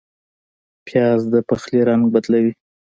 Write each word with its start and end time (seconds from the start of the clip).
پیاز 0.85 1.21
د 1.33 1.35
پخلي 1.47 1.81
رنګ 1.89 2.03
بدلوي 2.13 2.53